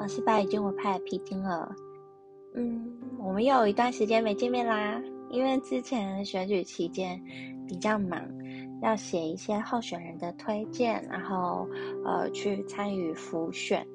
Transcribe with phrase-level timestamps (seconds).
[0.00, 1.70] 我是白金我派的皮筋了。
[2.54, 4.98] 嗯，我们又有一段时间没见面啦，
[5.28, 7.20] 因为之前选举期间
[7.68, 8.18] 比较忙，
[8.80, 11.68] 要写一些候选人的推荐，然后
[12.02, 13.86] 呃去参与复选，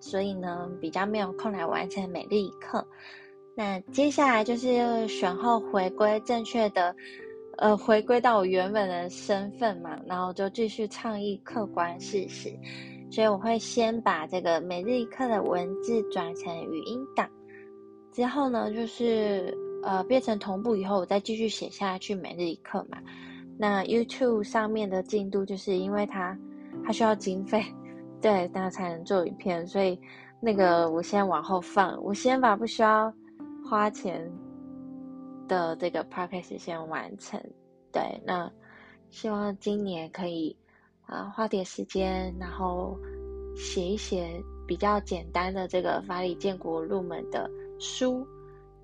[0.00, 2.84] 所以呢比较没有空来完成每日一课。
[3.54, 6.92] 那接下来就是选后回归正确的，
[7.58, 12.52] 呃回归到我原本的身份嘛，然后就继续倡议客观事实。
[13.12, 17.28] 所以我会先把这个每日一课的文字转成语音档，
[18.10, 22.96] 之后呢，就是呃变成同步以后，我再继续写下去每日一课嘛。
[23.58, 26.34] 那 YouTube 上面的进度就是因为它
[26.82, 27.62] 它需要经费，
[28.18, 30.00] 对，那才能做影片，所以
[30.40, 33.12] 那个我先往后放，我先把不需要
[33.68, 34.26] 花钱
[35.46, 37.38] 的这个 Podcast 先完成。
[37.92, 38.50] 对，那
[39.10, 40.56] 希望今年可以。
[41.06, 42.96] 啊，花点时间，然后
[43.54, 48.26] 写一写比较简单的这个法理建国入门的书，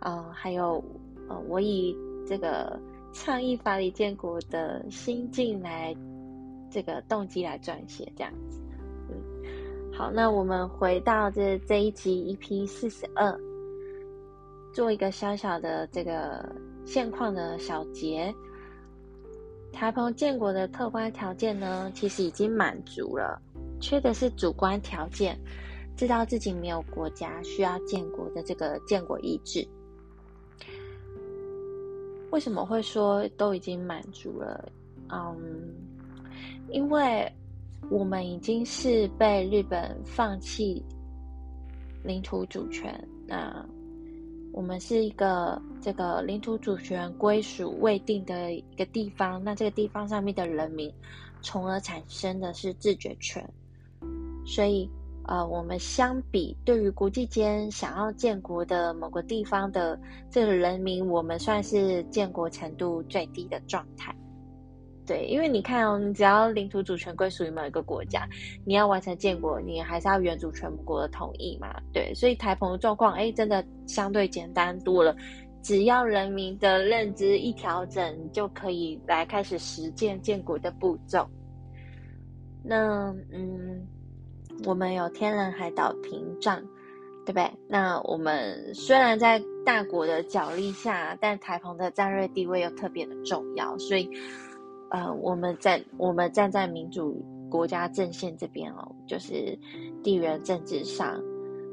[0.00, 0.82] 嗯，还有
[1.28, 1.96] 呃，我以
[2.26, 2.78] 这个
[3.12, 5.94] 倡议法理建国的心境来
[6.70, 8.60] 这个动机来撰写这样子。
[9.08, 13.36] 嗯，好，那我们回到这这一集 EP 四十二，
[14.72, 18.32] 做一个小小的这个现况的小结。
[19.72, 23.40] 台澎建国的客观条件呢，其实已经满足了，
[23.80, 25.36] 缺的是主观条件，
[25.96, 29.66] 知道自己没有国家需要建国的这个建国意志。
[32.30, 34.72] 为什么会说都已经满足了？
[35.10, 35.34] 嗯，
[36.70, 37.30] 因为
[37.90, 40.80] 我们已经是被日本放弃
[42.04, 43.66] 领土主权，那。
[44.52, 50.92] 我们是一个这个领土主权归属未定的一个地方，那这个地方上面的人民，
[51.40, 53.42] 从而产生的是自觉权。
[54.44, 54.88] 所以，
[55.24, 59.98] 呃，我们相比对于国际间想要建国的某个地方的
[60.30, 64.14] 这个人民，我们算是建国程度最低的状态。
[65.04, 68.24] 对，因为你看哦，你只要领土主权归属于某一个国家，
[68.64, 71.74] 你要完成建国，你还是要原主全国的同意嘛。
[71.92, 75.14] 对，所以台澎的状况，哎，真的相对简单多了。
[75.60, 81.28] 只要人民的认知一调整，就可以来开始实践建国的步骤。
[82.62, 83.84] 那，嗯，
[84.64, 86.60] 我们有天然海岛屏障，
[87.26, 87.50] 对不对？
[87.68, 94.08] 那我们虽然在大国的角力下，但台澎的战略地位又特别的重要，所以。
[94.92, 99.58] 呃，我们在我们站在民主国家阵线这边哦，就是
[100.02, 101.18] 地缘政治上，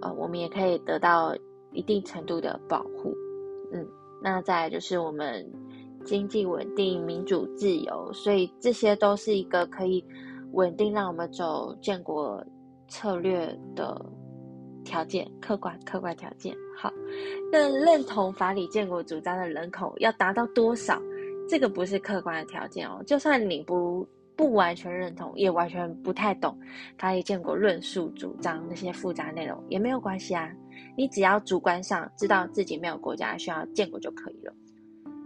[0.00, 1.36] 呃，我们也可以得到
[1.72, 3.12] 一定程度的保护。
[3.72, 3.84] 嗯，
[4.22, 5.44] 那再就是我们
[6.04, 10.04] 经济稳定、民主自由，所以这些都是一个可以
[10.52, 12.44] 稳定让我们走建国
[12.86, 14.00] 策略的
[14.84, 16.56] 条件，客观客观条件。
[16.76, 16.92] 好，
[17.50, 21.02] 那认同法理建国主张的人口要达到多少？
[21.50, 24.06] 这个不是客观的条件哦，就算你不
[24.36, 26.56] 不完全认同，也完全不太懂
[26.96, 30.48] 法理建国论述主张那些复杂内容，也没有关系啊。
[30.96, 34.54] 你只要主观上知道自己没有国家需要建国就可以了。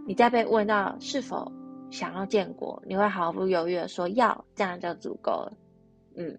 [0.07, 1.51] 你再被问到是否
[1.91, 5.53] 想要建国，你会毫不犹豫的说要，这样就足够了。
[6.15, 6.35] 嗯，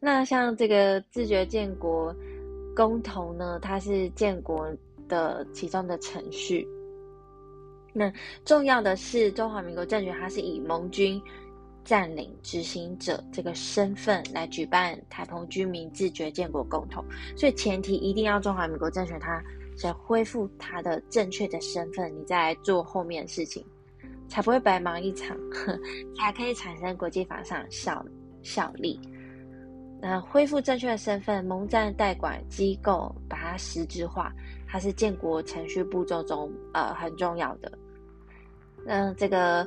[0.00, 2.14] 那像这个自觉建国
[2.74, 4.66] 公投呢，它是建国
[5.06, 6.66] 的其中的程序。
[7.96, 8.12] 那
[8.44, 11.22] 重要的是，中华民国政权它是以盟军
[11.84, 17.04] 占领执行者这个身份来举办台澎居民自觉建国公投，
[17.36, 19.40] 所以前提一定要中华民国政权它
[19.76, 23.64] 先恢复它的正确的身份，你再来做后面的事情，
[24.28, 25.36] 才不会白忙一场，
[26.18, 28.04] 才可以产生国际法上效
[28.42, 29.00] 效力。
[30.00, 34.32] 那恢复正确的身份，盟战代管机构把它实质化，
[34.66, 37.70] 它是建国程序步骤中呃很重要的。
[38.86, 39.66] 那这个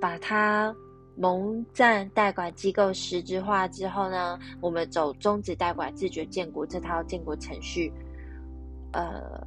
[0.00, 0.74] 把它
[1.16, 7.92] 蒙占代管机构实质化之后呢，我们走终止代管自觉建国这套建国程序，
[8.92, 9.46] 呃，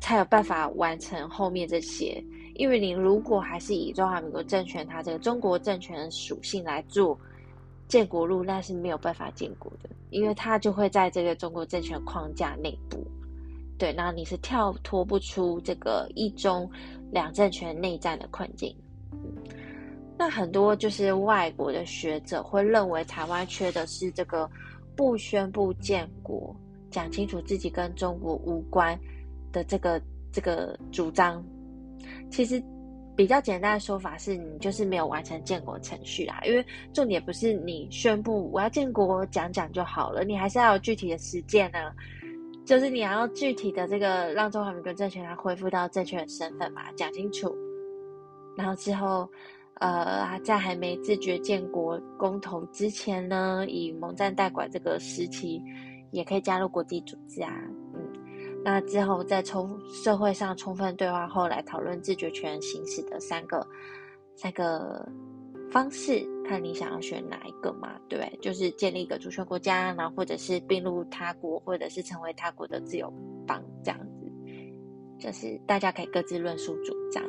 [0.00, 2.22] 才有办法完成后面这些。
[2.54, 7.18] 因为你如果还是以中华民国政权它这个中国政权属性来做
[7.86, 13.06] 建国路，那是没有办法建国的，因为它就会在这个中国政权框架内部。
[13.76, 16.66] 对，那你是跳脱不出这个一中
[17.10, 18.74] 两政权内战的困境。
[20.18, 24.50] 那很多就是外国的学者会认为，台湾缺的是这个
[24.96, 26.56] 不宣布建国、
[26.90, 28.98] 讲清楚自己跟中国无关
[29.52, 30.00] 的这个
[30.32, 31.44] 这个主张。
[32.30, 32.62] 其实
[33.14, 36.64] 比较简单的说法是你就是没有完成建国程序啦，因为
[36.94, 41.92] 重点不是你宣布我要建国讲讲就好了，你还是要有具体的实践呢，
[42.66, 47.56] 就是你要具体的这个让中华民国政权它恢复到正确的身份嘛，讲清楚，
[48.56, 49.26] 然后之后，
[49.74, 55.62] 呃，在还没自觉建国公投之前呢，以蒙战代管这个时期，
[56.10, 57.50] 也可以加入国际组织啊。
[57.94, 58.02] 嗯
[58.64, 63.64] 那之后，在充社会上充分对话后，来讨论自觉权行使的三个
[64.34, 65.08] 三个
[65.70, 67.98] 方式，看你想要选哪一个嘛？
[68.08, 73.12] 对，就是建立一个主权国家，然后或者是并入他国，或者是成为他国的自由
[73.46, 74.30] 邦这样子，
[75.18, 77.22] 就是大家可以各自论述主张。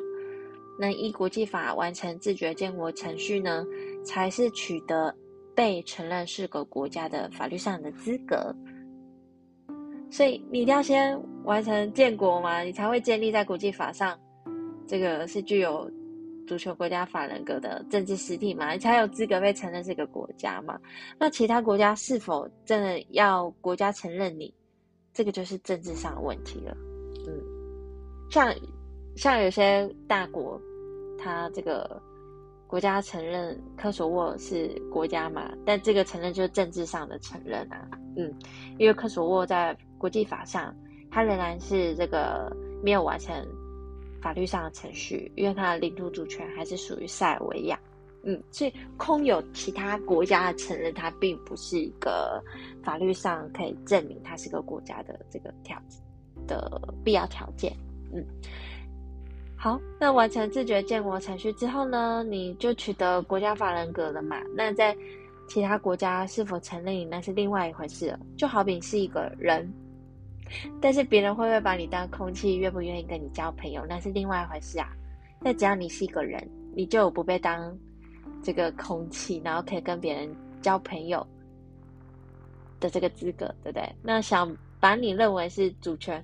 [0.80, 3.66] 那依国际法完成自觉建国程序呢，
[4.06, 5.14] 才是取得
[5.56, 8.56] 被承认是个国家的法律上的资格。
[10.12, 14.18] 所以你一定要先完成建国嘛，你才会建立在国际法上，
[14.88, 15.90] 这个是具有
[16.48, 20.80] 足球国家法人格的政治实体嘛，你才有资格被承认这个国家嘛。
[21.20, 24.52] 那其他国家是否真的要国家承认你，
[25.14, 26.76] 这个就是政治上的问题了。
[27.28, 27.44] 嗯，
[28.32, 28.52] 像
[29.16, 30.60] 像有些大国，
[31.20, 32.02] 他这个
[32.66, 37.88] 国家承认科索沃是国家嘛，但这个承认就是政治上的承认啊。
[38.16, 38.34] 嗯，
[38.78, 40.74] 因为科索沃在国际法上，
[41.12, 42.52] 它仍然是这个
[42.84, 43.36] 没有完成
[44.22, 47.80] 法律上的程序，因为它的领土主权还是属于塞尔维亚。
[48.24, 52.44] 嗯，所以空有其他国家的承认，它并不是一个
[52.84, 55.81] 法律上可以证明它是个国家的这个条
[56.46, 57.72] 的必要条件。
[58.12, 58.22] 嗯，
[59.56, 64.42] 好，那完成自觉建国程序之后呢，你就取得国家法人格了嘛？
[64.56, 64.96] 那在
[65.48, 68.19] 其他国家是否承认，那是另外一回事了。
[68.36, 69.72] 就好比是一个人。
[70.82, 74.88] 但是别人会不会把你当空气，愿不愿意跟你交朋友，那是另外一回事啊。
[75.42, 77.78] 但只要你是一个人，你就有不被当
[78.42, 80.30] 这个空气，然后可以跟别人
[80.62, 81.26] 交朋友
[82.80, 83.96] 的这个资格，对不对？
[84.02, 86.24] 那想把你认为是主权，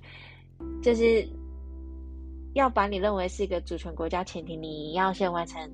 [0.82, 1.26] 就是
[2.54, 5.70] 要把你认为是一个主权国家，前提你要先完成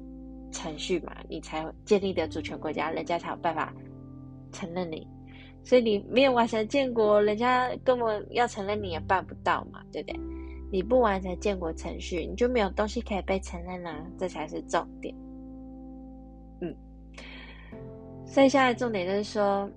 [0.53, 3.73] 程序嘛，你才建立的主权国家，人家才有办法
[4.53, 5.07] 承认你。
[5.63, 10.21] 所以你没有完成建国，人家根本要承认你也办不到嘛，对不对？
[10.73, 15.15] 你不完成建国程序，你就没有东西可以被承认啦，这才是重点。
[16.61, 16.75] 嗯，
[18.25, 19.69] 所以现在重点就是说，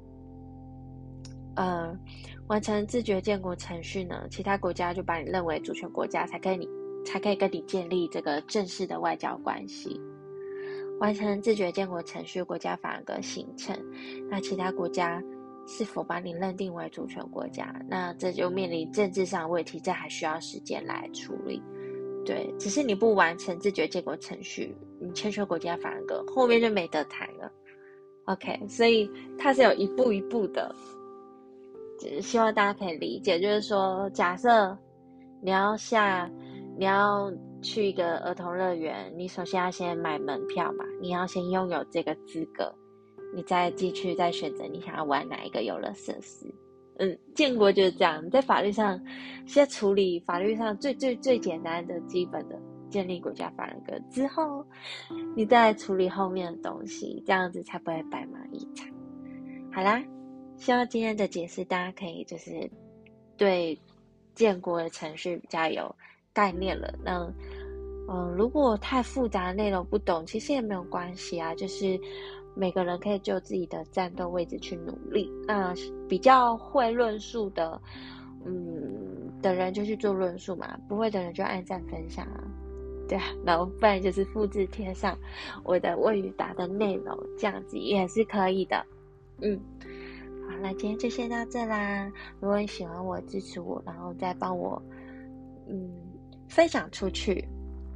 [1.56, 1.97] 呃，
[2.47, 6.68] 完成自觉建国程序呢，其他国家就把你认为主权国家，才跟你
[7.03, 10.00] 才可以跟你建立这个正式的外交关系。
[11.00, 13.77] 完成自觉建国程序，国家法格形成，
[14.30, 15.21] 那其他国家。
[15.65, 17.74] 是否把你认定为主权国家？
[17.88, 21.62] 那这就面临政治上问题，这还需要时间来处理。
[22.25, 27.51] 对，只是你不完成自觉建国程序，你签署国家法人格，后面就没得谈了。
[28.25, 30.74] OK，所以它是有一步一步的，
[32.00, 33.39] 只希望大家可以理解。
[33.39, 34.77] 就是说，假设
[35.42, 36.31] 你要下，
[36.77, 37.30] 你要
[37.62, 42.74] 去一个儿童乐园，你首先要先买门票嘛，你要先拥有这个资格。
[43.35, 46.45] 你再继续再选择你想要玩哪一个游乐设施，
[46.97, 49.03] 嗯，建国就是这样，在法律上
[49.47, 52.59] 先处理法律上最最最简单的基本的
[52.89, 54.63] 建立国家法人格之后，
[55.35, 58.88] 你再处理后面的东西，这样子才不会白忙一场。
[59.71, 60.03] 好啦，
[60.56, 62.69] 希望今天的解释大家可以就是
[63.35, 63.75] 对
[64.35, 65.95] 建国的程序比较有
[66.31, 66.94] 概念了。
[67.04, 67.28] 那
[68.07, 71.99] 嗯，如果太复杂的内容不懂，其实也没有关系啊，就是。
[72.56, 75.31] 每个人可以就自己的战斗位置去努力。
[75.48, 75.74] 那
[76.07, 77.81] 比较会论述的，
[78.45, 82.44] 嗯，的人就去做论述嘛；不会的人就按赞分享啊，
[83.07, 83.24] 对啊。
[83.45, 85.18] 然后不然就是复制贴上
[85.64, 88.86] 我的问与答的内容，这样子也是可以的。
[89.42, 89.60] 嗯，
[90.48, 92.12] 好，那今天就先到这啦。
[92.40, 94.81] 如果你喜欢我，支持我，然后再帮我，
[95.68, 95.92] 嗯，
[96.48, 97.44] 分享出去，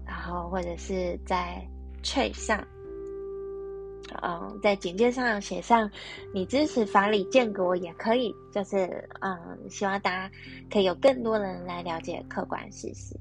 [0.05, 1.61] 然后或者是在
[2.01, 2.65] c 上。
[4.21, 5.89] 嗯，在简介上写上
[6.33, 10.31] 你支持法理建国也可以，就是嗯，希望大家
[10.71, 13.15] 可以有更多人来了解客观事实。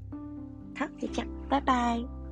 [0.77, 2.26] 好，就这样，拜拜。